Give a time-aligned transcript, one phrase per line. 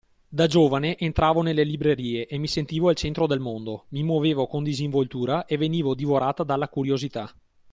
[0.29, 4.63] Da giovane entravo nelle librerie e mi sentivo al centro del mondo, mi muovevo con
[4.63, 7.31] disinvoltura e venivo divorata dalla curiosità.